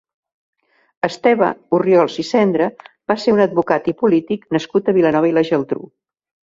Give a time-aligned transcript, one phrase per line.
[1.09, 1.49] Esteve
[1.79, 2.71] Orriols i Sendra
[3.13, 5.89] va ser un advocat i polític nascut a Vilanova i la Geltrú.